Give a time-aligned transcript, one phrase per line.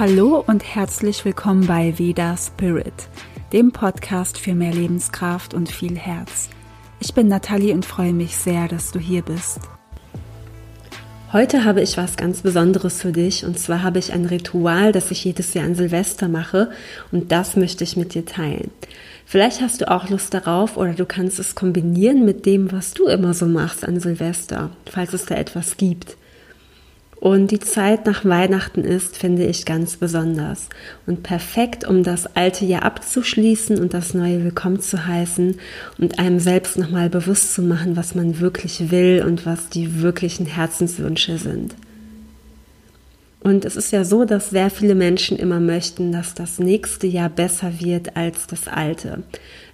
[0.00, 3.10] Hallo und herzlich willkommen bei Veda Spirit,
[3.52, 6.48] dem Podcast für mehr Lebenskraft und viel Herz.
[7.00, 9.60] Ich bin Nathalie und freue mich sehr, dass du hier bist.
[11.34, 15.10] Heute habe ich was ganz Besonderes für dich und zwar habe ich ein Ritual, das
[15.10, 16.70] ich jedes Jahr an Silvester mache
[17.12, 18.70] und das möchte ich mit dir teilen.
[19.26, 23.04] Vielleicht hast du auch Lust darauf oder du kannst es kombinieren mit dem, was du
[23.04, 26.16] immer so machst an Silvester, falls es da etwas gibt.
[27.20, 30.70] Und die Zeit nach Weihnachten ist, finde ich, ganz besonders
[31.06, 35.56] und perfekt, um das alte Jahr abzuschließen und das neue willkommen zu heißen
[35.98, 40.46] und einem selbst nochmal bewusst zu machen, was man wirklich will und was die wirklichen
[40.46, 41.74] Herzenswünsche sind.
[43.42, 47.28] Und es ist ja so, dass sehr viele Menschen immer möchten, dass das nächste Jahr
[47.28, 49.22] besser wird als das alte.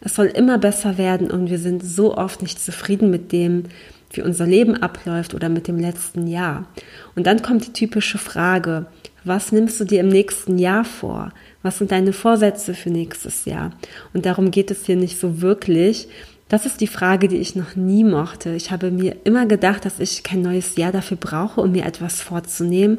[0.01, 3.65] Es soll immer besser werden und wir sind so oft nicht zufrieden mit dem,
[4.13, 6.67] wie unser Leben abläuft oder mit dem letzten Jahr.
[7.15, 8.87] Und dann kommt die typische Frage,
[9.25, 11.33] was nimmst du dir im nächsten Jahr vor?
[11.63, 13.73] Was sind deine Vorsätze für nächstes Jahr?
[14.15, 16.09] Und darum geht es hier nicht so wirklich.
[16.49, 18.55] Das ist die Frage, die ich noch nie mochte.
[18.55, 22.21] Ich habe mir immer gedacht, dass ich kein neues Jahr dafür brauche, um mir etwas
[22.21, 22.99] vorzunehmen,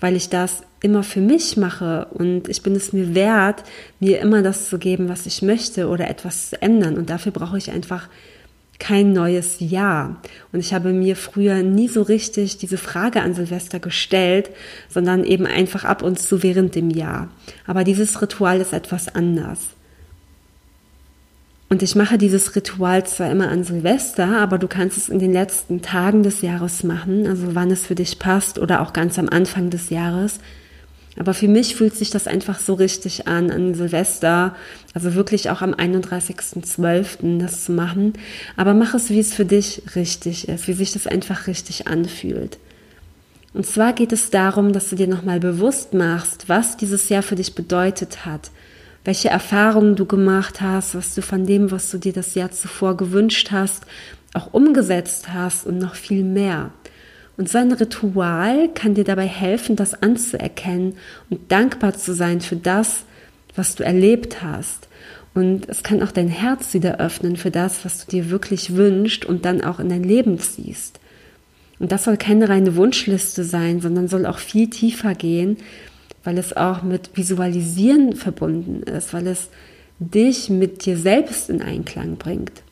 [0.00, 3.62] weil ich das immer für mich mache und ich bin es mir wert,
[4.00, 6.96] mir immer das zu geben, was ich möchte oder etwas zu ändern.
[6.96, 8.08] Und dafür brauche ich einfach
[8.80, 10.20] kein neues Jahr.
[10.52, 14.50] Und ich habe mir früher nie so richtig diese Frage an Silvester gestellt,
[14.88, 17.28] sondern eben einfach ab und zu während dem Jahr.
[17.66, 19.60] Aber dieses Ritual ist etwas anders.
[21.68, 25.32] Und ich mache dieses Ritual zwar immer an Silvester, aber du kannst es in den
[25.32, 29.28] letzten Tagen des Jahres machen, also wann es für dich passt oder auch ganz am
[29.28, 30.40] Anfang des Jahres.
[31.18, 34.54] Aber für mich fühlt sich das einfach so richtig an, an Silvester,
[34.94, 37.38] also wirklich auch am 31.12.
[37.38, 38.12] das zu machen.
[38.56, 42.58] Aber mach es, wie es für dich richtig ist, wie sich das einfach richtig anfühlt.
[43.52, 47.34] Und zwar geht es darum, dass du dir nochmal bewusst machst, was dieses Jahr für
[47.34, 48.50] dich bedeutet hat,
[49.04, 52.96] welche Erfahrungen du gemacht hast, was du von dem, was du dir das Jahr zuvor
[52.96, 53.84] gewünscht hast,
[54.34, 56.70] auch umgesetzt hast und noch viel mehr.
[57.40, 60.96] Und so ein Ritual kann dir dabei helfen, das anzuerkennen
[61.30, 63.04] und dankbar zu sein für das,
[63.56, 64.88] was du erlebt hast.
[65.32, 69.24] Und es kann auch dein Herz wieder öffnen für das, was du dir wirklich wünschst
[69.24, 71.00] und dann auch in dein Leben ziehst.
[71.78, 75.56] Und das soll keine reine Wunschliste sein, sondern soll auch viel tiefer gehen,
[76.24, 79.48] weil es auch mit Visualisieren verbunden ist, weil es
[79.98, 82.62] dich mit dir selbst in Einklang bringt.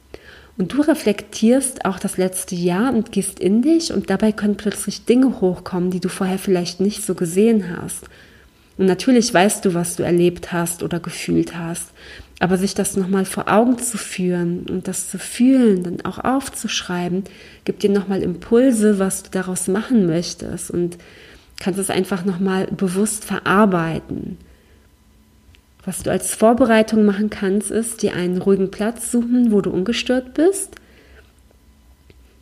[0.59, 5.05] Und du reflektierst auch das letzte Jahr und gehst in dich und dabei können plötzlich
[5.05, 8.07] Dinge hochkommen, die du vorher vielleicht nicht so gesehen hast.
[8.77, 11.91] Und natürlich weißt du, was du erlebt hast oder gefühlt hast.
[12.41, 17.25] Aber sich das nochmal vor Augen zu führen und das zu fühlen, dann auch aufzuschreiben,
[17.65, 20.99] gibt dir nochmal Impulse, was du daraus machen möchtest und
[21.61, 24.39] kannst es einfach nochmal bewusst verarbeiten.
[25.85, 30.35] Was du als Vorbereitung machen kannst, ist dir einen ruhigen Platz suchen, wo du ungestört
[30.35, 30.75] bist.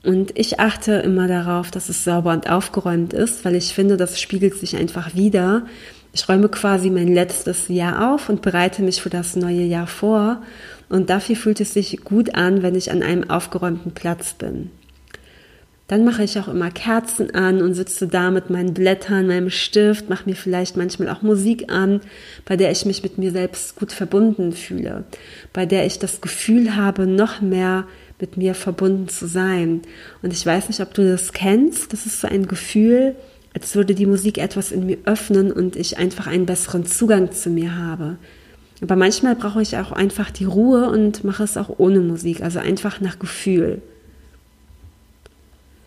[0.03, 4.21] Und ich achte immer darauf, dass es sauber und aufgeräumt ist, weil ich finde, das
[4.21, 5.67] spiegelt sich einfach wieder.
[6.13, 10.43] Ich räume quasi mein letztes Jahr auf und bereite mich für das neue Jahr vor.
[10.89, 14.71] Und dafür fühlt es sich gut an, wenn ich an einem aufgeräumten Platz bin.
[15.89, 20.09] Dann mache ich auch immer Kerzen an und sitze da mit meinen Blättern, meinem Stift,
[20.09, 22.01] mache mir vielleicht manchmal auch Musik an,
[22.45, 25.05] bei der ich mich mit mir selbst gut verbunden fühle,
[25.53, 27.85] bei der ich das Gefühl habe, noch mehr
[28.19, 29.83] mit mir verbunden zu sein.
[30.23, 31.93] Und ich weiß nicht, ob du das kennst.
[31.93, 33.15] Das ist so ein Gefühl,
[33.55, 37.49] als würde die Musik etwas in mir öffnen und ich einfach einen besseren Zugang zu
[37.49, 38.17] mir habe.
[38.83, 42.59] Aber manchmal brauche ich auch einfach die Ruhe und mache es auch ohne Musik, also
[42.59, 43.83] einfach nach Gefühl.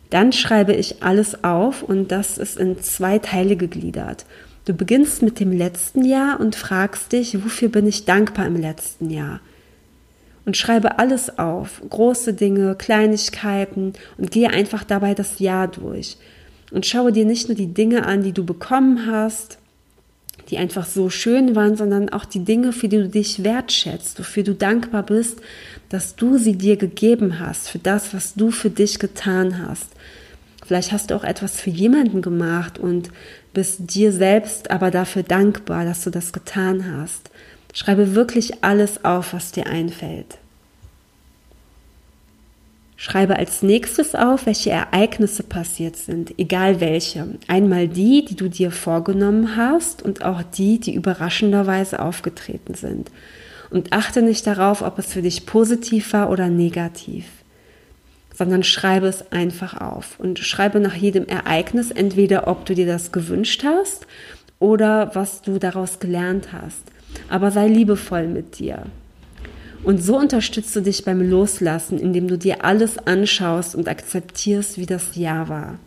[0.09, 4.25] Dann schreibe ich alles auf und das ist in zwei Teile gegliedert.
[4.65, 9.09] Du beginnst mit dem letzten Jahr und fragst dich, wofür bin ich dankbar im letzten
[9.09, 9.39] Jahr?
[10.45, 16.17] Und schreibe alles auf, große Dinge, Kleinigkeiten und gehe einfach dabei das Jahr durch.
[16.71, 19.59] Und schaue dir nicht nur die Dinge an, die du bekommen hast,
[20.49, 24.43] die einfach so schön waren, sondern auch die Dinge, für die du dich wertschätzt, wofür
[24.43, 25.39] du dankbar bist,
[25.89, 29.87] dass du sie dir gegeben hast, für das, was du für dich getan hast.
[30.65, 33.09] Vielleicht hast du auch etwas für jemanden gemacht und
[33.53, 37.31] bist dir selbst aber dafür dankbar, dass du das getan hast.
[37.73, 40.37] Schreibe wirklich alles auf, was dir einfällt.
[43.01, 47.29] Schreibe als nächstes auf, welche Ereignisse passiert sind, egal welche.
[47.47, 53.09] Einmal die, die du dir vorgenommen hast und auch die, die überraschenderweise aufgetreten sind.
[53.69, 57.23] Und achte nicht darauf, ob es für dich positiv war oder negativ,
[58.35, 63.13] sondern schreibe es einfach auf und schreibe nach jedem Ereignis entweder, ob du dir das
[63.13, 64.07] gewünscht hast
[64.59, 66.83] oder was du daraus gelernt hast.
[67.29, 68.87] Aber sei liebevoll mit dir.
[69.83, 74.85] Und so unterstützt du dich beim Loslassen, indem du dir alles anschaust und akzeptierst, wie
[74.85, 75.79] das Jahr war.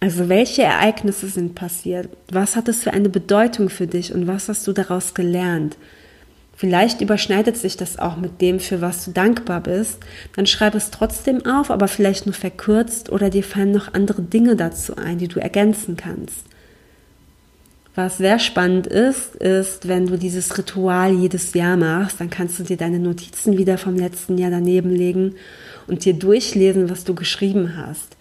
[0.00, 2.08] Also welche Ereignisse sind passiert?
[2.30, 5.76] Was hat es für eine Bedeutung für dich und was hast du daraus gelernt?
[6.56, 9.98] Vielleicht überschneidet sich das auch mit dem, für was du dankbar bist.
[10.34, 14.56] Dann schreib es trotzdem auf, aber vielleicht nur verkürzt oder dir fallen noch andere Dinge
[14.56, 16.44] dazu ein, die du ergänzen kannst.
[17.98, 22.62] Was sehr spannend ist, ist, wenn du dieses Ritual jedes Jahr machst, dann kannst du
[22.62, 25.34] dir deine Notizen wieder vom letzten Jahr daneben legen
[25.88, 28.16] und dir durchlesen, was du geschrieben hast.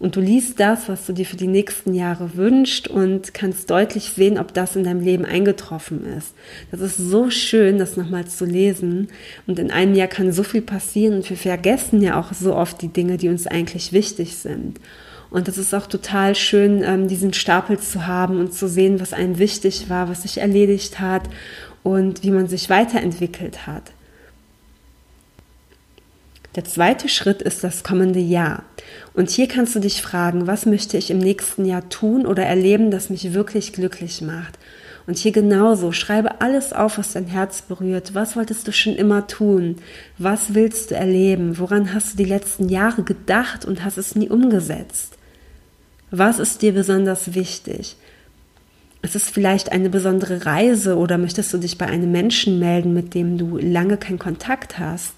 [0.00, 4.10] Und du liest das, was du dir für die nächsten Jahre wünschst und kannst deutlich
[4.16, 6.34] sehen, ob das in deinem Leben eingetroffen ist.
[6.72, 9.10] Das ist so schön, das nochmal zu lesen.
[9.46, 12.82] Und in einem Jahr kann so viel passieren und wir vergessen ja auch so oft
[12.82, 14.80] die Dinge, die uns eigentlich wichtig sind.
[15.30, 19.12] Und es ist auch total schön, ähm, diesen Stapel zu haben und zu sehen, was
[19.12, 21.22] einem wichtig war, was sich erledigt hat
[21.82, 23.92] und wie man sich weiterentwickelt hat.
[26.56, 28.64] Der zweite Schritt ist das kommende Jahr.
[29.14, 32.90] Und hier kannst du dich fragen, was möchte ich im nächsten Jahr tun oder erleben,
[32.90, 34.58] das mich wirklich glücklich macht.
[35.06, 38.16] Und hier genauso, schreibe alles auf, was dein Herz berührt.
[38.16, 39.76] Was wolltest du schon immer tun?
[40.18, 41.58] Was willst du erleben?
[41.58, 45.16] Woran hast du die letzten Jahre gedacht und hast es nie umgesetzt?
[46.10, 47.96] Was ist dir besonders wichtig?
[49.02, 53.14] Es ist vielleicht eine besondere Reise oder möchtest du dich bei einem Menschen melden, mit
[53.14, 55.14] dem du lange keinen Kontakt hast?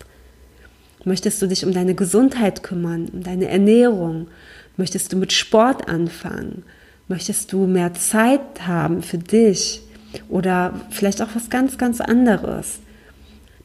[1.05, 4.29] Möchtest du dich um deine Gesundheit kümmern, um deine Ernährung?
[4.77, 6.62] Möchtest du mit Sport anfangen?
[7.09, 9.83] Möchtest du mehr Zeit haben für dich
[10.29, 12.81] oder vielleicht auch was ganz, ganz anderes?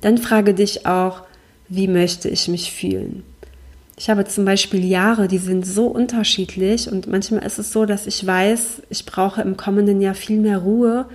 [0.02, 1.24] Dann frage dich auch,
[1.68, 3.24] wie möchte ich mich fühlen?
[4.00, 8.06] Ich habe zum Beispiel Jahre, die sind so unterschiedlich und manchmal ist es so, dass
[8.06, 11.08] ich weiß, ich brauche im kommenden Jahr viel mehr Ruhe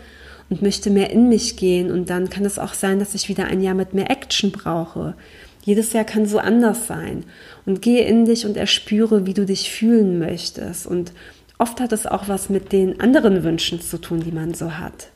[0.51, 3.45] und möchte mehr in mich gehen und dann kann es auch sein, dass ich wieder
[3.45, 5.15] ein Jahr mit mehr Action brauche.
[5.63, 7.23] Jedes Jahr kann so anders sein
[7.67, 11.13] und gehe in dich und erspüre, wie du dich fühlen möchtest und
[11.59, 15.11] oft hat es auch was mit den anderen Wünschen zu tun, die man so hat.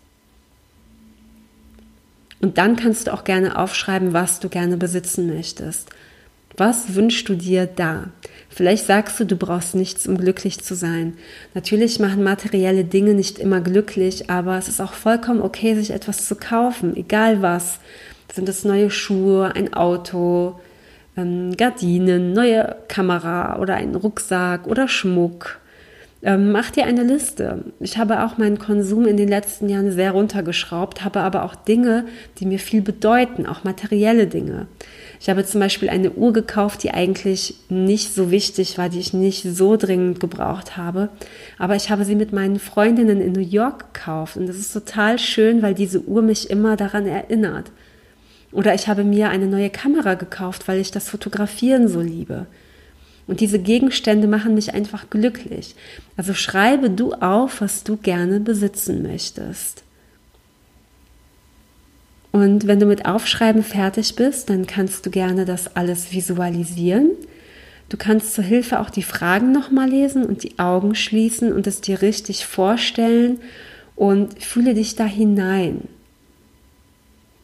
[2.40, 5.90] Und dann kannst du auch gerne aufschreiben, was du gerne besitzen möchtest.
[6.56, 8.04] Was wünschst du dir da?
[8.48, 11.14] Vielleicht sagst du, du brauchst nichts, um glücklich zu sein.
[11.52, 16.26] Natürlich machen materielle Dinge nicht immer glücklich, aber es ist auch vollkommen okay, sich etwas
[16.26, 17.80] zu kaufen, egal was.
[18.32, 20.58] Sind es neue Schuhe, ein Auto,
[21.16, 25.60] ähm, Gardinen, neue Kamera oder ein Rucksack oder Schmuck?
[26.22, 27.64] Ähm, mach dir eine Liste.
[27.78, 32.06] Ich habe auch meinen Konsum in den letzten Jahren sehr runtergeschraubt, habe aber auch Dinge,
[32.38, 34.66] die mir viel bedeuten, auch materielle Dinge.
[35.20, 39.12] Ich habe zum Beispiel eine Uhr gekauft, die eigentlich nicht so wichtig war, die ich
[39.12, 41.08] nicht so dringend gebraucht habe.
[41.58, 44.36] Aber ich habe sie mit meinen Freundinnen in New York gekauft.
[44.36, 47.70] Und das ist total schön, weil diese Uhr mich immer daran erinnert.
[48.52, 52.46] Oder ich habe mir eine neue Kamera gekauft, weil ich das Fotografieren so liebe.
[53.26, 55.74] Und diese Gegenstände machen mich einfach glücklich.
[56.16, 59.82] Also schreibe du auf, was du gerne besitzen möchtest.
[62.36, 67.12] Und wenn du mit Aufschreiben fertig bist, dann kannst du gerne das alles visualisieren.
[67.88, 71.80] Du kannst zur Hilfe auch die Fragen nochmal lesen und die Augen schließen und es
[71.80, 73.38] dir richtig vorstellen
[73.94, 75.88] und fühle dich da hinein.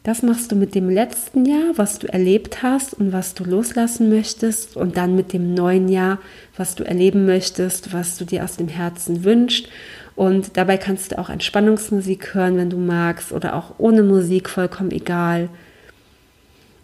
[0.03, 4.09] Das machst du mit dem letzten Jahr, was du erlebt hast und was du loslassen
[4.09, 6.19] möchtest und dann mit dem neuen Jahr,
[6.55, 9.69] was du erleben möchtest, was du dir aus dem Herzen wünschst
[10.15, 14.91] und dabei kannst du auch Entspannungsmusik hören, wenn du magst, oder auch ohne Musik, vollkommen
[14.91, 15.49] egal.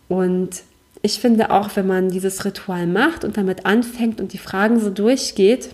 [0.07, 0.63] Und
[1.01, 4.89] ich finde auch, wenn man dieses Ritual macht und damit anfängt und die Fragen so
[4.89, 5.69] durchgeht,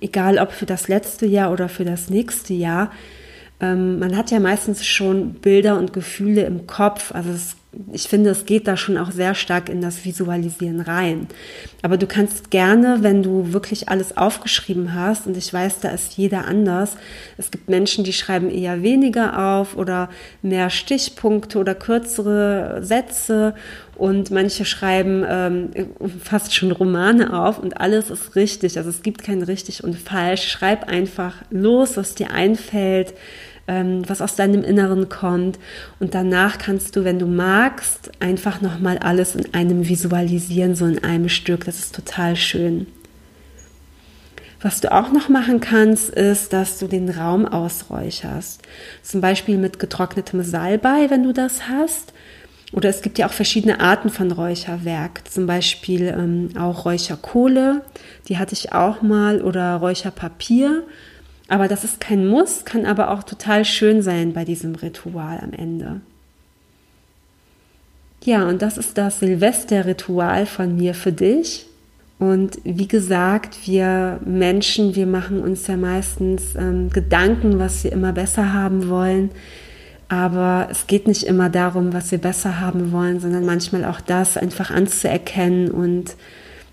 [0.00, 2.90] egal ob für das letzte Jahr oder für das nächste Jahr,
[3.60, 7.12] ähm, man hat ja meistens schon Bilder und Gefühle im Kopf.
[7.12, 7.56] Also es
[7.92, 11.28] ich finde, es geht da schon auch sehr stark in das Visualisieren rein.
[11.82, 16.16] Aber du kannst gerne, wenn du wirklich alles aufgeschrieben hast, und ich weiß, da ist
[16.16, 16.96] jeder anders.
[17.38, 20.10] Es gibt Menschen, die schreiben eher weniger auf oder
[20.42, 23.54] mehr Stichpunkte oder kürzere Sätze.
[23.96, 25.70] Und manche schreiben ähm,
[26.22, 28.78] fast schon Romane auf und alles ist richtig.
[28.78, 30.48] Also es gibt kein richtig und falsch.
[30.48, 33.14] Schreib einfach los, was dir einfällt
[33.70, 35.58] ähm, was aus deinem Inneren kommt.
[36.00, 41.04] Und danach kannst du, wenn du magst, einfach nochmal alles in einem visualisieren, so in
[41.04, 41.64] einem Stück.
[41.64, 42.88] Das ist total schön.
[44.60, 48.60] Was du auch noch machen kannst, ist, dass du den Raum ausräucherst.
[49.02, 52.12] Zum Beispiel mit getrocknetem Salbei, wenn du das hast.
[52.72, 57.82] Oder es gibt ja auch verschiedene Arten von Räucherwerk, zum Beispiel ähm, auch Räucherkohle,
[58.28, 60.84] die hatte ich auch mal, oder Räucherpapier.
[61.50, 65.52] Aber das ist kein Muss, kann aber auch total schön sein bei diesem Ritual am
[65.52, 66.00] Ende.
[68.22, 71.66] Ja, und das ist das Silvesterritual von mir für dich.
[72.20, 78.12] Und wie gesagt, wir Menschen, wir machen uns ja meistens ähm, Gedanken, was wir immer
[78.12, 79.30] besser haben wollen.
[80.08, 84.36] Aber es geht nicht immer darum, was wir besser haben wollen, sondern manchmal auch das
[84.36, 86.14] einfach anzuerkennen und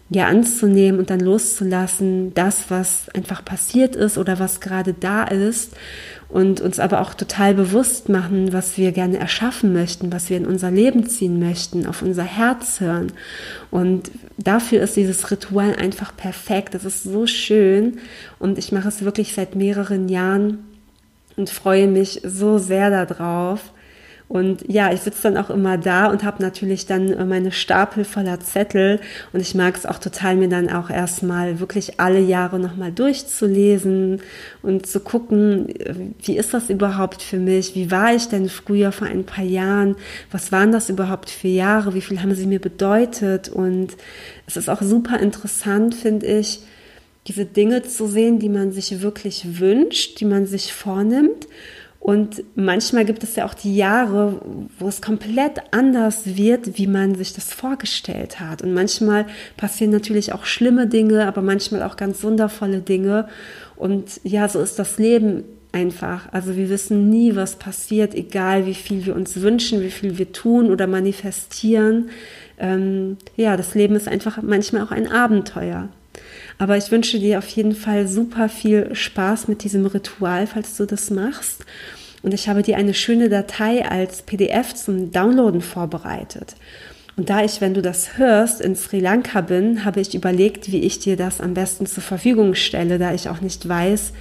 [0.10, 5.74] ja anzunehmen und dann loszulassen, das, was einfach passiert ist oder was gerade da ist
[6.30, 10.46] und uns aber auch total bewusst machen, was wir gerne erschaffen möchten, was wir in
[10.46, 13.14] unser Leben ziehen möchten, auf unser Herz hören.
[13.72, 16.74] Und dafür ist dieses Ritual einfach perfekt.
[16.74, 18.00] Das ist so schön
[18.40, 20.60] und ich mache es wirklich seit mehreren Jahren
[21.38, 23.72] und freue mich so sehr darauf.
[24.30, 28.04] Und ja, ich sitze dann auch immer da und habe natürlich dann äh, meine Stapel
[28.04, 29.00] voller Zettel.
[29.32, 34.22] Und ich mag es auch total, mir dann auch erstmal wirklich alle Jahre nochmal durchzulesen
[34.62, 37.74] und zu gucken, äh, wie ist das überhaupt für mich?
[37.76, 39.96] Wie war ich denn früher vor ein paar Jahren?
[40.30, 41.94] Was waren das überhaupt für Jahre?
[41.94, 43.48] Wie viel haben sie mir bedeutet?
[43.48, 43.96] Und
[44.46, 46.60] es ist auch super interessant, finde ich,
[47.28, 51.48] diese Dinge zu sehen, die man sich wirklich wünscht, die man sich vornimmt
[52.08, 54.40] und manchmal gibt es ja auch die Jahre,
[54.80, 58.62] wo es komplett anders wird, wie man sich das vorgestellt hat.
[58.62, 59.26] Und manchmal
[59.58, 63.28] passieren natürlich auch schlimme Dinge, aber manchmal auch ganz wundervolle Dinge.
[63.76, 66.32] Und ja, so ist das Leben einfach.
[66.32, 70.32] Also wir wissen nie, was passiert, egal wie viel wir uns wünschen, wie viel wir
[70.32, 72.10] tun oder manifestieren.
[72.58, 75.90] Ähm, ja, das Leben ist einfach manchmal auch ein Abenteuer.
[76.58, 80.86] Aber ich wünsche dir auf jeden Fall super viel Spaß mit diesem Ritual, falls du
[80.86, 81.66] das machst.
[82.24, 86.56] Und ich habe dir eine schöne Datei als PDF zum Downloaden vorbereitet.
[87.16, 90.82] Und da ich, wenn du das hörst, in Sri Lanka bin, habe ich überlegt, wie
[90.82, 94.14] ich dir das am besten zur Verfügung stelle, da ich auch nicht weiß,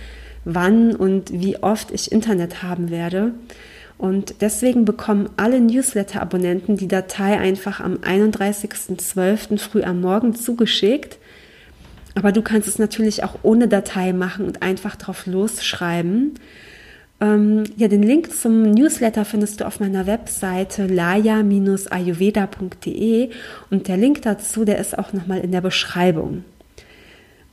[0.45, 3.33] wann und wie oft ich Internet haben werde.
[3.99, 9.59] Und deswegen bekommen alle Newsletter-Abonnenten die Datei einfach am 31.12.
[9.59, 11.19] früh am Morgen zugeschickt.
[12.16, 16.32] Aber du kannst es natürlich auch ohne Datei machen und einfach drauf losschreiben.
[17.20, 23.28] Ähm, ja, den Link zum Newsletter findest du auf meiner Webseite laya-ayurveda.de
[23.70, 26.44] und der Link dazu, der ist auch nochmal in der Beschreibung.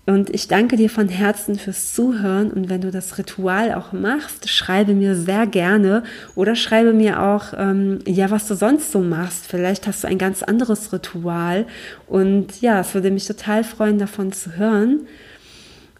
[0.05, 4.49] Und ich danke dir von Herzen fürs Zuhören und wenn du das Ritual auch machst,
[4.49, 6.03] schreibe mir sehr gerne
[6.35, 9.45] oder schreibe mir auch, ähm, ja, was du sonst so machst.
[9.47, 11.65] Vielleicht hast du ein ganz anderes Ritual
[12.05, 15.07] und ja, es würde mich total freuen, davon zu hören.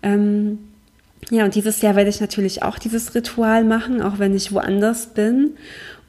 [0.02, 0.60] Ähm,
[1.30, 5.14] ja, und dieses Jahr werde ich natürlich auch dieses Ritual machen, auch wenn ich woanders
[5.14, 5.52] bin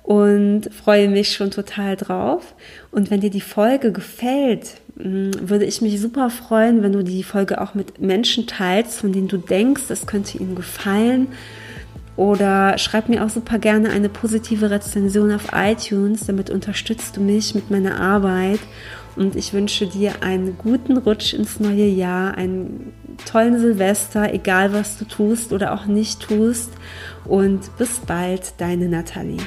[0.04, 2.54] und freue mich schon total drauf.
[2.92, 7.23] Und wenn dir die Folge gefällt, mm, würde ich mich super freuen, wenn du die
[7.25, 11.28] Folge auch mit Menschen teilst, von denen du denkst, es könnte ihnen gefallen.
[12.16, 17.54] Oder schreib mir auch super gerne eine positive Rezension auf iTunes, damit unterstützt du mich
[17.54, 18.61] mit meiner Arbeit.
[19.16, 22.92] Und ich wünsche dir einen guten Rutsch ins neue Jahr, einen
[23.25, 26.70] tollen Silvester, egal was du tust oder auch nicht tust.
[27.25, 29.40] Und bis bald, deine Nathalie.